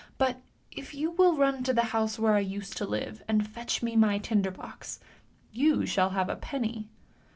[0.17, 0.41] But
[0.71, 3.95] if you will run to the house where I used to five, and fetch me
[3.95, 4.99] my tinder box,
[5.53, 6.87] vou shall have a pennv!